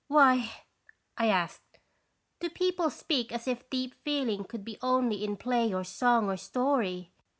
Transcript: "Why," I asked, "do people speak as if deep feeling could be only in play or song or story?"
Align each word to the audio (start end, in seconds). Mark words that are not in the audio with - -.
"Why," 0.07 0.49
I 1.15 1.27
asked, 1.27 1.77
"do 2.39 2.49
people 2.49 2.89
speak 2.89 3.31
as 3.31 3.47
if 3.47 3.69
deep 3.69 3.93
feeling 4.03 4.45
could 4.45 4.65
be 4.65 4.79
only 4.81 5.23
in 5.23 5.37
play 5.37 5.71
or 5.71 5.83
song 5.83 6.27
or 6.27 6.37
story?" 6.37 7.13